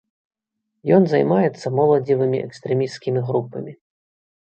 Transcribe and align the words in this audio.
Ён 0.95 1.03
займаецца 1.09 1.67
моладзевымі 1.79 2.37
экстрэмісцкімі 2.47 3.19
групамі. 3.29 3.75